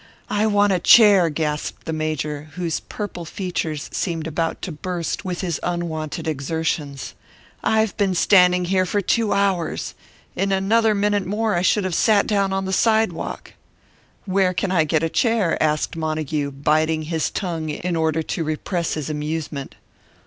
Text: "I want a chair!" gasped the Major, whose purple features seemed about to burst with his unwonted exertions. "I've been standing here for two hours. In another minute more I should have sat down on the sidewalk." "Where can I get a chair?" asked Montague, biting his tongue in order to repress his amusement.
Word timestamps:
"I 0.31 0.47
want 0.47 0.73
a 0.73 0.79
chair!" 0.79 1.29
gasped 1.29 1.85
the 1.85 1.93
Major, 1.93 2.49
whose 2.55 2.79
purple 2.79 3.23
features 3.23 3.87
seemed 3.93 4.25
about 4.25 4.59
to 4.63 4.71
burst 4.71 5.23
with 5.23 5.41
his 5.41 5.59
unwonted 5.61 6.27
exertions. 6.27 7.13
"I've 7.63 7.95
been 7.97 8.15
standing 8.15 8.65
here 8.65 8.87
for 8.87 8.99
two 9.01 9.31
hours. 9.31 9.93
In 10.35 10.51
another 10.51 10.95
minute 10.95 11.27
more 11.27 11.53
I 11.53 11.61
should 11.61 11.83
have 11.83 11.93
sat 11.93 12.25
down 12.25 12.51
on 12.51 12.65
the 12.65 12.73
sidewalk." 12.73 13.53
"Where 14.25 14.55
can 14.55 14.71
I 14.71 14.85
get 14.85 15.03
a 15.03 15.07
chair?" 15.07 15.55
asked 15.61 15.95
Montague, 15.95 16.49
biting 16.49 17.03
his 17.03 17.29
tongue 17.29 17.69
in 17.69 17.95
order 17.95 18.23
to 18.23 18.43
repress 18.43 18.95
his 18.95 19.07
amusement. 19.07 19.75